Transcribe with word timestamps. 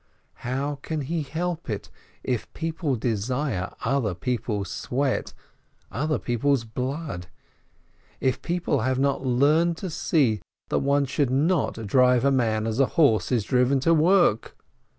How 0.41 0.79
can 0.81 1.01
he 1.01 1.21
help 1.21 1.69
it, 1.69 1.91
if 2.23 2.51
people 2.53 2.95
desire 2.95 3.71
other 3.85 4.15
people's 4.15 4.71
sweat, 4.71 5.35
other 5.91 6.17
people's 6.17 6.63
blood? 6.63 7.27
if 8.19 8.41
people 8.41 8.79
have 8.79 8.97
not 8.97 9.23
learned 9.23 9.77
to 9.77 9.91
see 9.91 10.41
that 10.69 10.79
one 10.79 11.05
should 11.05 11.29
not 11.29 11.85
drive 11.85 12.25
a 12.25 12.31
man 12.31 12.65
as 12.65 12.79
a 12.79 12.87
horse 12.97 13.31
is 13.31 13.43
driven 13.43 13.79
to 13.81 13.93
work 13.93 14.57